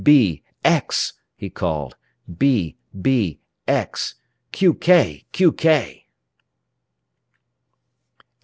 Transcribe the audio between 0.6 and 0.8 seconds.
B, B,